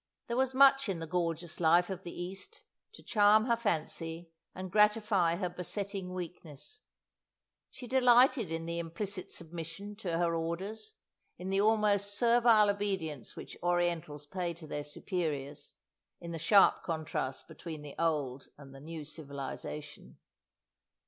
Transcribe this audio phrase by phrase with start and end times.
[0.25, 2.63] There was much in the gorgeous life of the East
[2.93, 6.81] to charm her fancy and gratify her besetting weakness.
[7.69, 10.93] She delighted in the implicit submission to her orders,
[11.37, 15.75] in the almost servile obedience which Orientals pay to their superiors,
[16.19, 20.17] in the sharp contrast between the old and the new civilization.